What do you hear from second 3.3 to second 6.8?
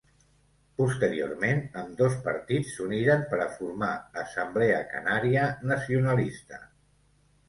per a formar Assemblea Canària Nacionalista.